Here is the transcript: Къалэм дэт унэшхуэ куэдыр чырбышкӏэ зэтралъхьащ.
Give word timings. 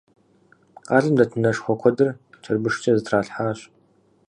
Къалэм 0.87 1.13
дэт 1.17 1.31
унэшхуэ 1.35 1.73
куэдыр 1.79 2.09
чырбышкӏэ 2.43 2.91
зэтралъхьащ. 2.95 3.59